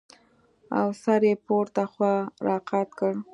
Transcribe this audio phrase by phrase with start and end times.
[0.79, 2.13] او سر يې پورته خوا
[2.47, 3.13] راقات کړ.